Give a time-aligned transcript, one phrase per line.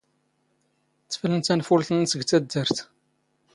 [1.11, 2.77] ⵜⴼⵍ ⵏⵏ ⵜⴰⵏⴼⵓⵍⵜ ⵏⵏⵙ ⴳ ⵜⴰⴷⴷⴰⵔⵜ.